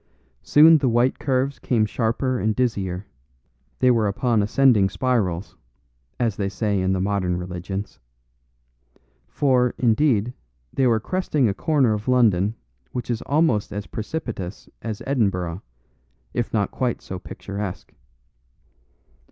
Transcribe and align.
Soon 0.41 0.79
the 0.79 0.89
white 0.89 1.19
curves 1.19 1.59
came 1.59 1.85
sharper 1.85 2.39
and 2.39 2.55
dizzier; 2.55 3.05
they 3.77 3.91
were 3.91 4.07
upon 4.07 4.41
ascending 4.41 4.89
spirals, 4.89 5.55
as 6.19 6.37
they 6.37 6.49
say 6.49 6.81
in 6.81 6.91
the 6.93 6.99
modern 6.99 7.37
religions. 7.37 7.99
For, 9.27 9.75
indeed, 9.77 10.33
they 10.73 10.87
were 10.87 10.99
cresting 10.99 11.47
a 11.47 11.53
corner 11.53 11.93
of 11.93 12.07
London 12.07 12.55
which 12.91 13.11
is 13.11 13.21
almost 13.27 13.71
as 13.71 13.85
precipitous 13.85 14.67
as 14.81 15.03
Edinburgh, 15.05 15.61
if 16.33 16.51
not 16.51 16.71
quite 16.71 17.03
so 17.03 17.19
picturesque. 17.19 17.93